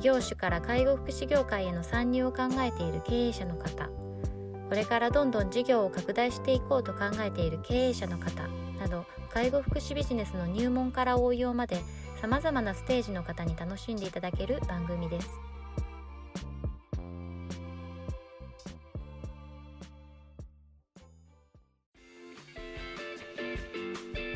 [0.00, 3.90] 異業種から介護福祉業界への参入を考えている経営者の方
[4.70, 8.48] これからどんどん事業を拡大していこうと考えている経営者の方
[8.80, 11.82] など介護福祉ビジネスの入門から応用まで
[12.18, 15.49] さまざまなステージの方に楽しんでいただける番組です。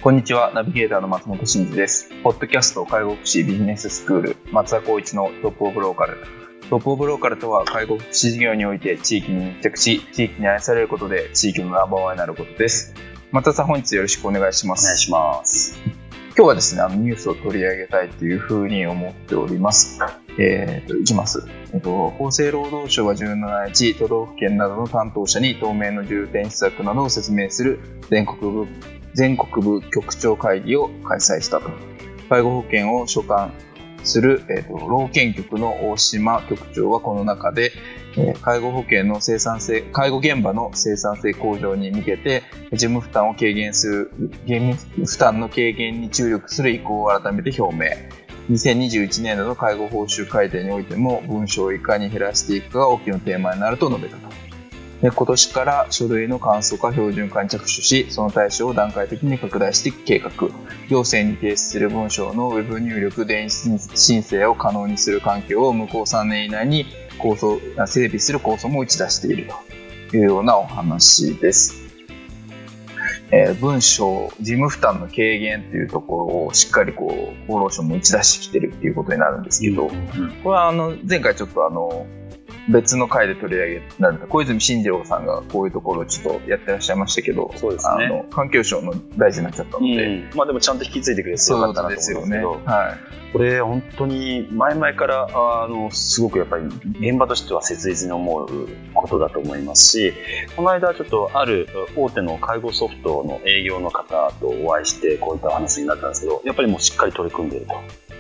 [0.04, 2.10] こんにちは、ナビゲーターの松本慎二です。
[2.22, 6.18] ポッドキャスト介護福祉ビジネススクール松田光一のトップオブローカル。
[6.68, 12.92] トップオブローカルとは介護福祉事業において地域に密着し、地域に愛されることで地域のナンバーワンになることです。
[13.32, 14.84] 松田さん、本日よろしくお願いします。
[14.84, 15.80] お願いします。
[16.36, 20.00] 今日はですね、あのニュースを取り上げたいというふうに思っております。
[20.38, 21.48] えー、と、いきます。
[21.72, 27.78] えっと、厚生労働省は17日、都道府県などの担当者に当面の重点施策などを説明する
[28.10, 28.66] 全国部、
[29.14, 31.70] 全国部局長会議を開催したと。
[32.28, 33.52] 介護保険を所管
[34.02, 37.72] する、えー、と老健局の大島局長はこの中で、
[38.16, 42.42] えー介護保険の生産性、介護現場の生産性向上に向けて、
[42.72, 44.10] 事務負担を軽減する、
[44.44, 47.90] 減負担の軽減に注力する意向を改めて表明。
[48.50, 54.43] 2021年度の介護報酬改定においても文書をいかに減らしていくかが大きなテーマになると述べたと。
[55.04, 60.30] で今年から書類の簡素化標準化に着手し、その対象を段階的に拡大していく計画。
[60.88, 66.86] 行政に提出する文書のウェブ入力電子申請を可能にする環境を向こう3年以内に
[67.18, 69.46] 構想整備する構想も打ち出している
[70.10, 71.84] というようなお話です。
[73.30, 79.94] えー文書、事務負担の軽減というところをしっかりこう厚労省も打ち出してきてるっていうことになるんですけど、こ
[80.44, 82.06] れはあの前回ちょっとあの
[82.68, 84.26] 別の回で取り上げられた。
[84.26, 88.06] 小泉進次郎さんがこういうところをちょっとやってらっしゃいましたけど、そうですね。
[88.06, 90.30] あの環境省の大臣になっちゃったので、うん。
[90.34, 92.26] まあでもちゃんと引き継いでくれてよかったなと思うんですけど、。
[92.26, 92.44] ね。
[92.44, 92.96] は
[93.34, 96.66] これ本当に前々からあのすごくやっぱり
[97.00, 100.14] 現場としては切実に思うことだと思いますし、
[100.54, 107.74] この間ちょっとある大手の介護ソフトの営業の方とお会いしてこういった話になったんですけど、やっぱりもうしっかり取り組んでいると。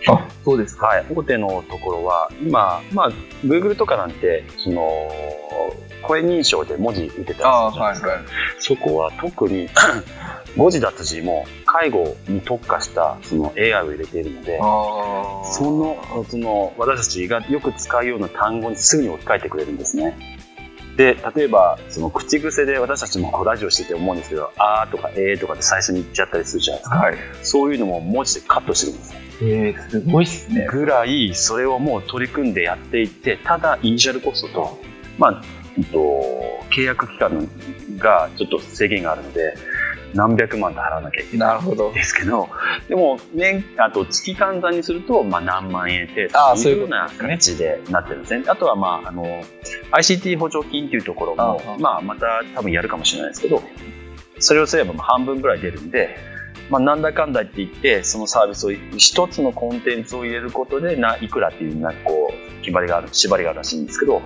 [0.04, 0.10] い。
[0.10, 0.86] あ、そうですか。
[0.86, 3.12] はい、大手のところは今、まあ、
[3.44, 5.10] Google とかなんてその
[6.02, 8.26] 声認証で文字打てたりするじゃあないですか、はいはい
[8.58, 9.68] そこは特に
[10.56, 20.16] 誤字脱字も介護に特化したその AI を入れているのでそのその私たちがよく使うような単語にすぐに置き換えてくれるんですね。
[20.96, 27.16] で例えばその口癖で私たちもラジオしてて思うんですけど「あ」とか「え」とかで最初に言っちゃったりするじゃないですか、はい。
[27.42, 30.66] そういうのも文字でカットしてるんですえー、すごいっすね。
[30.70, 34.80] ぐらいそれをもう取り組んでやっていってただイニシャルコストと,、
[35.18, 35.42] まあ
[35.76, 35.98] えっと、
[36.70, 37.48] 契約期間
[37.98, 39.54] がちょっと制限があるので
[40.14, 41.94] 何百万と払わなきゃいけないなるほどん。
[41.94, 42.48] ですけど
[42.88, 49.42] でも年あと月換算にすると、まあ、何万円程度というような形でなってるんですねあとは、まあ、あの
[49.90, 53.62] ICT 補助金というところもまあ、また多分やるかもしれないですけど
[54.38, 56.16] それをすればまあ半分ぐらい出るんで
[56.70, 64.22] まあ、なんだかんだって言ってそのサービスを一つのコンテンツを入れることでないくらっていうなんかこう決まりがある縛りがあるらしいんですけど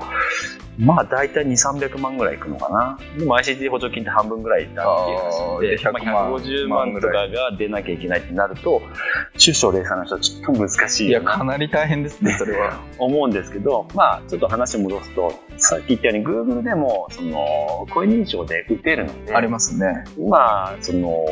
[0.78, 8.80] まあ大体2300万ぐらいいくのかなでも ICT 補助金って半分ぐらいだっていう話であー100万まあ、150万とかが出なきゃいけないってなると
[9.36, 12.78] 中小零細の人はちょっと難しいいや、かなり大変ですね、 それは。
[12.98, 20.04] 思うんですけど、まあ、ちょっと話戻すとさっき言ったように Google でもその声認証で打てるのでありますね。
[20.16, 21.24] 今その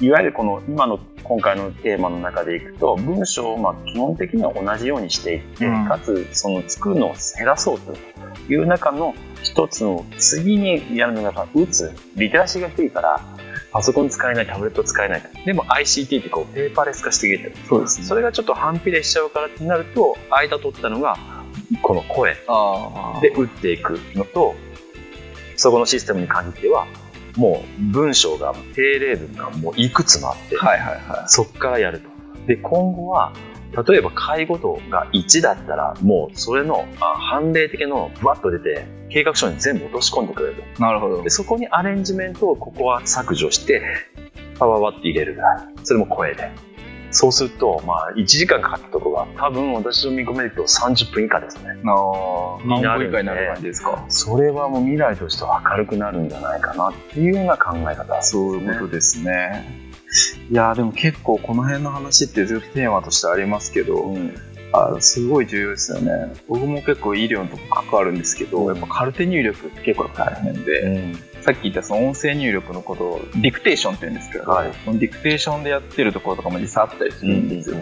[0.00, 5.86] いわゆるこの今の今回のテーマの中でいくと文章をまあ基本的には同じようにしていって、うん。
[5.86, 7.94] かつその作るのを減らそうと
[8.48, 13.20] いう中の一つの次にやるのが打つリテラシーが低いから
[13.72, 15.22] パソコン使えないタブレット使えない。
[15.44, 17.56] でも ICT ってこうペーパーレス化してきてる。
[17.68, 21.18] そうですそれがちょっと反比例しちゃうからってなると間取ったのが
[21.82, 22.34] この声。
[23.20, 24.54] で打っていくのと
[25.56, 26.86] そこのシステムに限っては
[27.36, 32.08] もう文章が定例文がもういくつもあって、はいはいはそこからやると
[32.46, 33.32] で今後は
[33.88, 40.64] 例えば介護度が1だったらもうそれのあ判例的なのをバッと出て計画書に全部落とし込んでくれるとい。
[40.80, 41.30] なるほどで。
[41.30, 43.82] そこにアレンジメントをここは削除して
[44.58, 46.50] パワーワって入れるぐらいそれも声で
[47.10, 51.70] そうすると、まあ、1時間かかったところが、多分私の見込みでいくと30分以下ですね。
[51.84, 54.04] ああ、になるんで半分以下になる感じですか。
[54.08, 58.22] それはもう未来としては明るくなるんじゃないかなっていうような考え方。
[58.22, 59.90] そういうことですね。
[60.50, 64.34] いやーでも結構この辺の話ってずっとテーマとしてありますけど、うん。
[64.72, 66.32] あすごい重要ですよね。
[66.48, 74.72] 僕も結構医療のとこ関わるんですけど、やっぱカルテ入力って結構大変で、さっき言ったその音声入力のことをディクテーションって言うんですけど、はい。
[74.84, 77.76] そのディクテーションでやってるところとかも実際あったりするんですよ。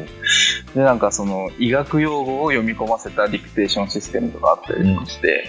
[0.75, 5.49] で、なんかその医学用語を読み込ませたディクテーションシステムとかあったりとかして、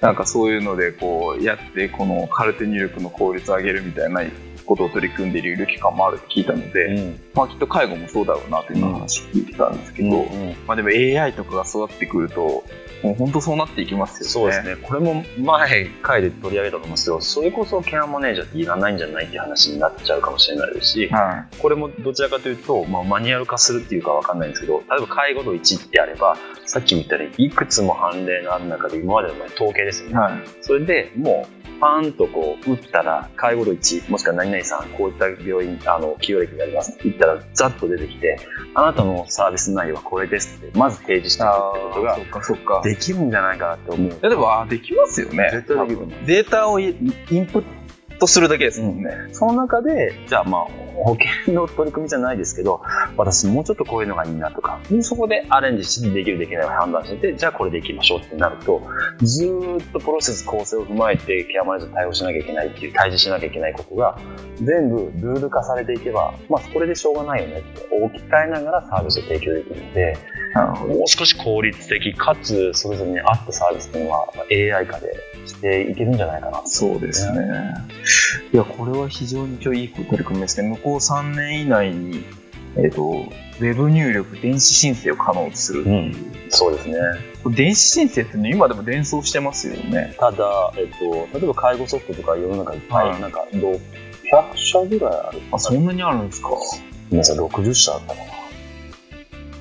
[0.00, 4.22] なんかそういうのでこうやってこのカルテ入力の効率を上げるみたいな
[4.66, 7.20] ことを取り組んでいる機関もあるって聞いたので、うん。
[7.34, 10.24] まあきっと介護もそうだろうなという話聞いてたんですけど、
[10.66, 12.64] まあでも AI とかが育ってくると、
[13.02, 14.30] もう本当そうなっていきますよね。
[14.30, 14.76] そうですね。
[14.82, 26.36] これも前、回で取り上げたと思うんですけど、それこそケアマネージャーっていらないんじゃないっていう話になっちゃうかもしれないですし、はこれもどちらかというと、まあ、マニュアル化するっていうかわかんないんですけど、例えば介護度1ってあれば、
[26.76, 30.12] さっき言ったように、いくつも判例がある中で今までの統計ですよい。
[30.12, 30.18] ね。
[30.18, 30.32] はい。
[30.60, 38.38] それでもう、パーンとこう、打ったら、介護度1、もしくは何々さん、こういった病院、あの、起用歴がありますって言ったら、ざっと出てきて、
[38.74, 42.82] あなたのサービス内容はこれですって、まず提示していくってことがそ、っかそっか。
[42.84, 44.18] できるんじゃないかなって思う。
[44.22, 45.48] 例えば、あできますよね。
[45.50, 47.85] 絶対できる多分データをイインプット
[48.18, 49.10] とするだけですもんね。
[49.32, 50.64] その中で、じゃあまあ、
[50.96, 52.80] 保険の取り組みじゃないですけど、
[53.16, 58.82] 私もうちょっとこういうのがいいなとか、そこでアレンジしてできるできないを判断してて、じゃあこれでいきましょうってなると、
[59.20, 64.18] ずーっとプロセス構成を踏まえてケアマネージャー対応しなきゃいけないっていう、対峙しなきゃいけないことが、
[64.56, 70.16] 全部ルール化されていけば、まあこれでしょうがないよねって置き換えながらサービスを提供できるので、
[70.64, 74.46] もう少し効率的かつそれぞれに合ったサービスっていうのはまあ
[74.78, 75.14] AI 化で
[75.46, 77.74] していけるんじゃないかなそうですね。
[78.52, 80.68] いや、これは非常に今日いい取り組みですね。
[80.68, 82.24] 向こう3年以内に、
[82.76, 83.02] えっ、と、
[83.58, 86.14] ウェブ入力、電子申請を可能とするっていう。
[86.50, 86.96] そうですね
[87.56, 90.14] 電子申請ってね、今でも連想してますよね。
[90.18, 93.80] ただ、えっと、例えば介護ソフトとか世の中いっぱい、はいなんか600
[94.56, 96.50] 社ぐらいあるあ、そんなにあるんですか？
[97.10, 98.35] 皆さん60社あったかな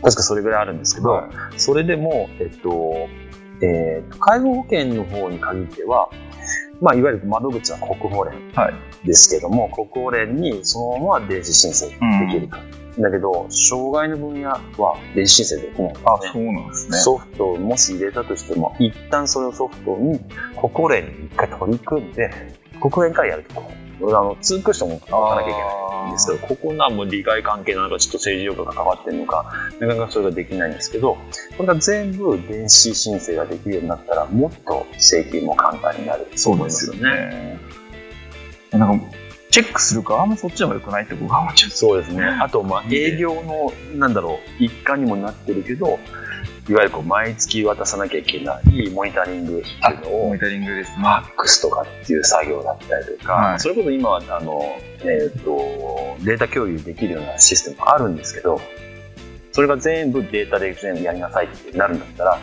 [0.06, 3.10] 確かそれぐらいあるんですけど、はそれでも、えっと、
[3.62, 6.10] えー介護保険の方に限っては、
[6.80, 9.08] まあ、いわゆる窓口は国保連はい。
[9.08, 11.96] ですけども、国保連にそのまま電子申請で
[12.32, 12.58] きると。
[13.02, 14.60] だけど、障害の分野は
[15.16, 16.98] 電子申請できないあ、そうなんですね。
[17.00, 20.20] ソフトをもし入れたとしても、一旦それをソフトに
[20.60, 22.30] 国保連に一回取り組んで、
[22.80, 23.85] 国保連からやると。
[24.02, 29.46] あの、ツークッションも書かなきゃいけないんですけど、ここがもう利害関係なのか、ちょっと政治力が関わってるのか、
[29.80, 31.18] なかなかそれができないんですけど、
[31.58, 36.28] これが全部電子申請ができるようになったら、もっと請求も簡単になる。
[36.36, 37.60] そうですよね。
[38.72, 39.06] なんか、
[39.52, 41.70] チェックするか、あんまそっちの方が良くないって僕は思っちゃう。
[41.72, 42.26] そうですね。
[42.26, 45.98] あと、まあ、営業の、なんだろう、一環にもなってるけど、
[46.68, 50.98] いわゆるこう毎月渡さなきゃいけないモニタリングっていうのをモニ、タリングですね。
[50.98, 54.62] ファックスとかっていう作業だったりとか、はいそれこそ今はあの、
[55.02, 58.60] えー、とデータ共有できるようなシステムもあるんですけど
[59.52, 62.40] それが全部データで全部やりなさいってなるんだったら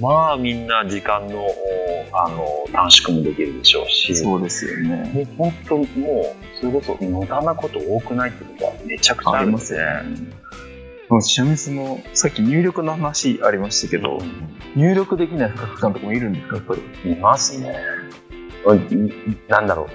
[0.00, 1.46] まあみんな時間の
[2.12, 5.10] あの短縮もできるでしょうしそうですよね。
[5.12, 5.84] もう本当も
[6.22, 9.80] うそれこそ無駄なこと多くないってことはめちゃくちゃあるんですね。
[11.22, 14.18] ちなみにその、さっき入力の話ありましたけど、
[14.74, 16.74] 入力できない不覚さんとかもいるんですか、やっぱ
[17.04, 17.12] り？
[17.12, 17.76] いますね。
[18.66, 19.86] うんなんだろう。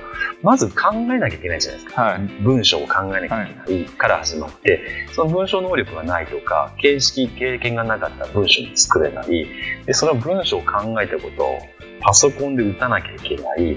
[0.43, 2.01] まず考えなきゃいけないじゃないですか。
[2.03, 2.21] はい。
[2.41, 9.47] 文章を考えなきゃいけないから始まって、その文章能力がないとか、形式、経験がなかったら文章に作れない。
[9.87, 11.59] で、その文章を考えたことを
[12.01, 13.75] パソコンで打たなきゃいけない。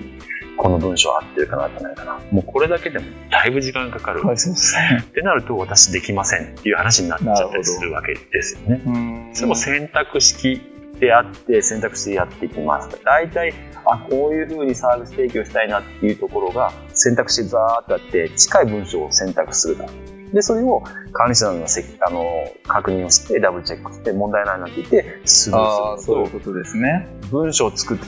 [0.56, 2.20] この文章合ってるかな合ってないかな。
[2.30, 4.24] もうこれだけでもだいぶ時間かかる。
[4.24, 5.02] はい、そうですね。
[5.02, 8.82] ってなると私できませんっていう話になっちゃったりするわけですよね。
[8.86, 10.60] うんそれも選択式
[10.98, 13.00] であって選択してやっていきます。
[13.04, 13.52] 大体、
[13.84, 19.84] あ、こういう風にサービス提供したいなっていうところが選択肢ザーっとあって、近い文章を選択すると。
[20.32, 20.82] で、それを
[21.12, 22.24] 管理者のせあの
[22.66, 27.08] 確認をして、ダブルチェックして、問題ないなって言って、スルーするとそういう、ことですね。
[27.30, 28.06] 文章を作って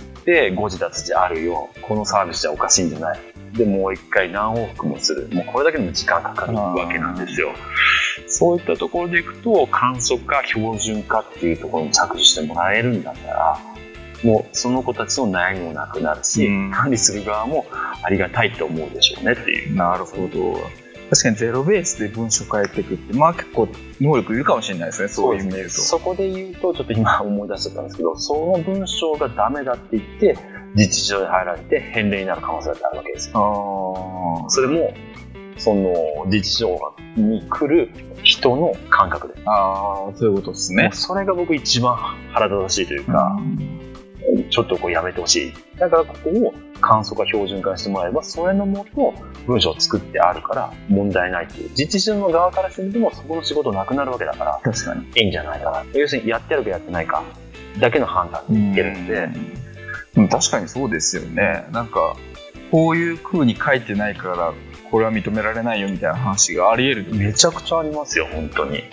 [0.54, 1.70] 誤字脱字あるよ。
[1.82, 3.20] このサービスじゃおかしいんじゃない？
[3.52, 5.28] で、もう一回何往復もする。
[5.32, 7.52] もうこれだけでも時間かかるわけなんですよ。
[8.26, 13.58] そういったところでいくと、簡素化、標準化っていうところに着手してもらえるんだったら、
[14.24, 17.66] もうその子たちの悩みもなくなるし、うん管理する側も
[18.02, 19.74] ありがたいと思うでしょうねっていう。
[19.76, 20.83] なるほど。
[21.10, 23.68] 確かにゼロベースで文章変えていくって、まあ結構
[24.00, 25.74] 能力いるかもしれないですね、そういう意味で言うと。
[25.74, 30.36] そこで言うと、ちょっと今思い出しちゃったんですけど、その文章がダメだって言って、
[30.74, 34.42] 実情で入られて返礼になる可能性だってあるわけですよ。
[34.42, 34.50] ああ。
[34.50, 34.92] それも
[35.56, 36.78] その日常
[37.16, 37.90] に来る
[38.22, 39.34] 人の感覚で。
[39.46, 40.90] ああ、そういうことですね。
[40.92, 41.96] それが僕一番
[42.32, 43.36] 腹立たしいというか、
[44.50, 45.52] ちょっとこうやめてほしい。
[45.78, 49.14] だからここを簡素化標準化にしてもらえば、それのもと
[49.46, 51.70] 文章を作ってあるから問題ないっていう。
[51.74, 55.06] 実習の側からしてみてもそこの仕事なくなるわけだから、確かに。
[55.14, 55.84] いいんじゃないかな。
[55.92, 57.22] 要するにやってるかやってないか
[57.78, 59.14] だけの判断でいけるんで、
[60.16, 61.66] うん確かにそうですよね。
[61.72, 62.16] なんか、
[62.70, 64.52] こういう風に書いてないから、
[64.90, 67.16] これは認められないよみたいな話があり得る。
[67.16, 68.84] めちゃくちゃありますよ、本当に。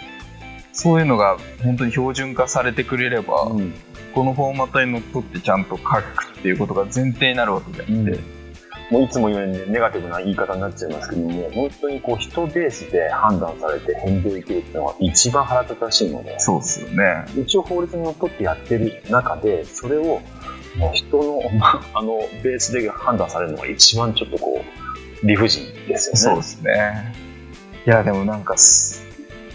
[0.74, 3.74] そういうのが本当に標準化されてくれれば、うん
[4.14, 8.20] このフォーマットにのっとってちゃんと書くっていうことが前提になるわけであって、
[8.92, 17.26] もういつも言うようにネガティブな言い方になっちゃいますけども、本当にこう人ベースで判断されて返答できるっていうのが一番腹立たしいので、そうですよね。
[17.42, 20.22] 一応法律にのっとってやってる中で、それを
[20.94, 24.62] 人の、まあの、ベースで判断されるのが一番ちょっとこ
[25.24, 26.20] う、理不尽ですよね。
[26.20, 27.14] そうですね。
[27.86, 29.01] いや、でもなんかす、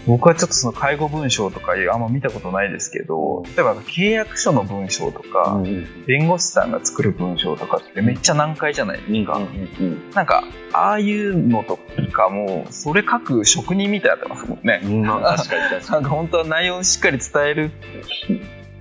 [0.07, 9.37] 僕はちょっとその介護文章とかいうあんま見たことないですけど、例えば契約書の文章とか、うんうん弁護士さんが作る文章とかってめっちゃ難解じゃないですか。
[9.37, 11.77] うんなんか、ああいうのと
[12.13, 14.79] かも、それ書く職人みたいになってますもんね。
[14.83, 15.01] うん。
[15.01, 17.71] まあ確かに確か なんか本当は内容をしっかり伝える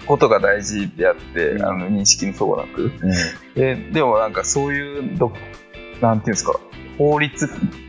[0.07, 2.93] ことが大事であって、うんあの認識の相互なく。
[3.05, 3.13] に。
[3.57, 5.33] ででもなんかそういうど、
[6.01, 6.61] なんていうんですか、
[6.99, 7.49] 法律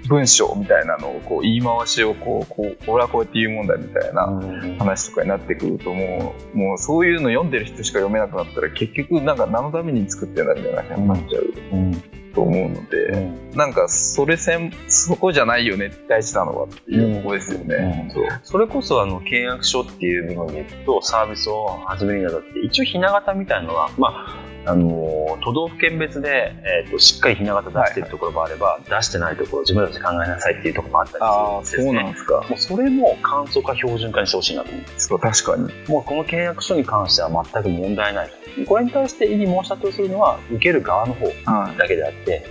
[0.10, 4.78] 文章みたいなのをこう言い回しをこう、こう、俺はこうやって言うもんだみたいなうん。
[4.78, 12.04] 話とかになってくるともう、もうそういうの読んでる人しか読めなくなったら結局なんか何のために作ってんだみたいな話になっちゃううん
[12.38, 18.06] と思うので、なんかそれせん、そこじゃないよね、大事なのはっていうとこですよね。
[18.06, 18.14] うん。
[18.14, 18.24] そう。
[18.44, 32.46] それこそあの契約書っていう部分でいくとサービスを始めるにあたって一応ひな形みたいなのは、まああの都道府県別で、えー、としっかりひな形出してるところもあれば、出してないところ自分たちで考えなさいっていうところもあったりするんですねそうなんですか。
[32.50, 35.64] もうそれも簡素化標準化にしてほしいなと思うそう、確かに。
[35.88, 42.46] もうこの契約書に関しては全く問題ないとこれに対して異議申し立てをするのは受ける側の方はだけであって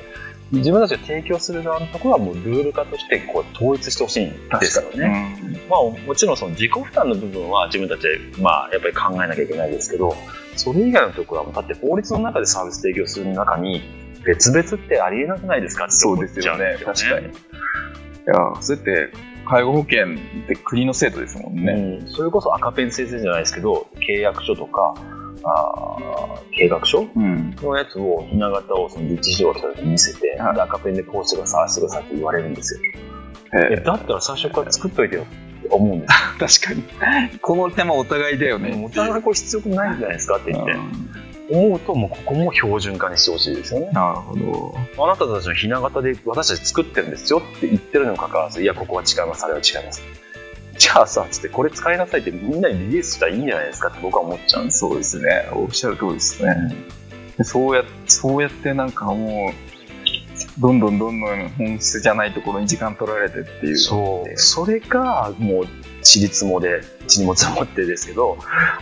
[0.53, 5.37] 自分たちが提供する側のところはもうルール化としてこう統一してほしいんですよね。
[5.69, 10.15] まあ、もちろんその自己負担の部分は自分たちで、まあ、やっぱり考えなきゃいけないですけど、
[10.57, 13.83] それ以外のところはだって法律の中でサービス提供する中に、
[14.25, 16.77] 別々ってありえなくないですかってそうですよね。
[16.85, 17.27] 確かに。
[17.27, 17.31] い
[18.27, 19.13] や、それって、
[19.49, 22.01] 介護保険って国の制度ですもんね。
[22.03, 24.95] うん、それこそ赤ペン先生じゃないですけど、契約書とか、
[25.45, 27.55] あー計画書うん。
[27.63, 32.81] のやつを、ひな形をその日常者に見せて、はいで赤ペンでこうしてください、ああしてくださいって言われるんですよ。
[33.71, 37.39] ええだったら最初から作っといてよって思うんです確かに。
[37.41, 38.59] この手間お互いだよよ。
[38.59, 38.85] ね。
[38.85, 40.73] お互いこれ必要ないんじゃないですかって言って。
[40.73, 43.91] うん思うと、もうここも標準化にしてほしいですよね。
[43.93, 45.05] なるほど。
[45.05, 50.03] あなたたちのひな形で私たち作ってるんですよって言ってるにもかかわらず、いや、ここは違います、あれは違います。
[50.77, 54.79] じゃあさ、つってこれ使いなさいってみんなにリリースしたらいいんじゃないですかって僕は思っちゃうんです。
[54.79, 55.49] そうですね。
[55.53, 56.77] おっしゃる通りですね。
[57.39, 63.79] でそうやそうやってなんかもう、どんどんどんどん本質じゃないところに時間取られてっていう。
[63.79, 64.37] そう。
[64.37, 65.67] それが、もう、
[66.07, 66.96] 私立もで。
[67.07, 68.39] ちりもつもってですけど、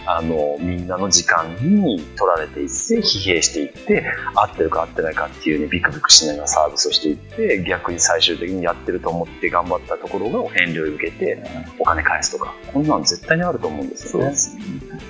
[0.06, 4.04] あの、みんなの時間に取られていって、疲弊していって、
[4.34, 11.42] 合ってるか合ってないかっていうね、ビクビクしながらサービスをしていって、逆に最終的にやってると思って頑張ったところが遠慮を受けて、
[11.78, 14.34] お金返すとか、こんなの絶対にあると思うんですよね。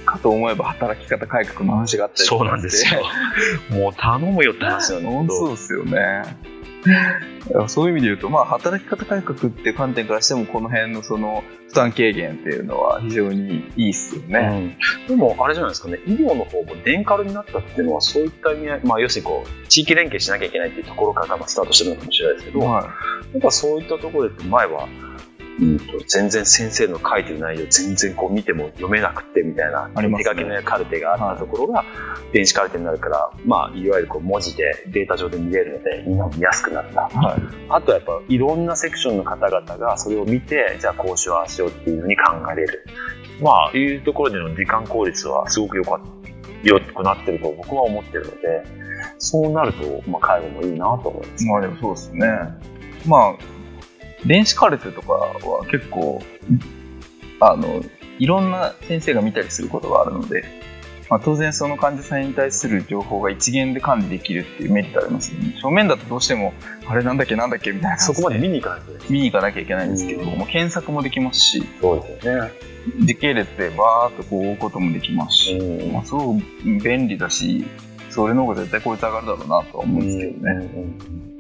[0.05, 3.03] かと思えば働き方改革の話があったりとかそうなんですよ。
[3.71, 6.55] もう頼むよって話なんそうですよね。
[7.69, 14.77] そういう意味で言うと、まあ、働き方改革っていう観点からしても、この辺のその負担軽減っていうのは非常にいいですよね。
[15.01, 15.99] うん、でもあれじゃないですかね。
[16.07, 22.83] 医療の方も電カルになったっていうのはそういった意味合い、まあ、要するにこう地域連携しなきゃいけないっていうところからまあスタートしてるのかもしれないですけど、は
[23.33, 24.89] やっぱそういったところで前は、
[25.61, 31.85] うん、と全然先生の書いてる内容全然こう見ても読めなくてみたいなね手書きのカルテがあったところが
[32.33, 37.09] 電子カルテになるから、まあ、いわゆるこう文字でデータ上で見れるのでみんなも見やすくなった。
[37.13, 37.17] い。
[37.17, 37.43] はい。
[37.69, 42.85] あとはやっぱいろんなセクションの方々がそれを見て、じゃあこうしよう、ああしようっていうふうに考えれる。
[43.41, 48.65] まあ、いうところでの時間効率はすごく良かった、良くなってると僕は思ってるので、
[49.19, 51.47] そうなると、まあ、介護もいいなと思います。
[51.47, 52.27] まあでもそうですね。
[53.07, 53.35] まあ、
[54.27, 56.23] 電子カルテとかは結構、
[57.41, 57.83] あの、
[58.19, 60.45] いろんな先生が見たりすることがあるので、
[61.11, 65.55] まあ、当然その患者さんに対する情報が一元で管理できるっていうメリットありますよね。
[65.61, 66.55] 正面だとどうしても、
[66.87, 67.99] あれなんだっけなんだっけみたいな。
[67.99, 68.99] そこまで見に行かないとね。
[69.11, 72.53] 見に行かなきゃいけないんですけど、うんもう検索もできますし、そうですよね。
[73.01, 76.43] 時系列でバーっとこう追うこともできますし、うんまあ、すごく
[76.83, 77.65] 便利だし、
[78.11, 80.69] それの方が絶対効率上がるだろうなとは思うんですけどね。
[81.31, 81.34] あ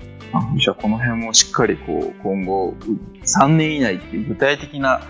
[0.56, 2.74] じゃあこの辺もしっかりこう今後
[3.24, 5.00] 3年以内っていう具体的な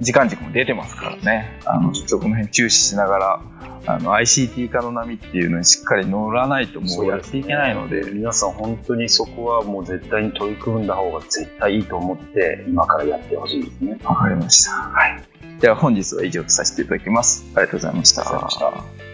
[0.00, 1.60] 時間軸も出てますからね。
[1.64, 3.40] あの、ちょっとこの辺注視しながら、
[3.86, 8.04] あの、ICT 化の波っていうのにしっかり乗らないともうやっていけないので。
[8.04, 13.98] で皆さん本当にそこはもう絶対に取り組んだ方が絶対いいと思って、今からやってほしいですね。
[14.04, 14.70] わかりました。
[14.72, 15.22] はい。
[15.60, 17.46] では本日は以上とさせていただきます。
[17.54, 19.13] ありがとうございました。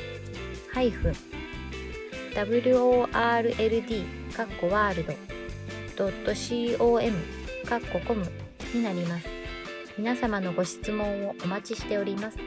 [0.73, 1.12] ハイフン
[2.35, 5.12] world かっこワールド
[5.97, 6.12] .com
[7.69, 8.26] かっこコム
[8.73, 9.26] になります。
[9.99, 12.38] 皆様のご質問をお待ちしております。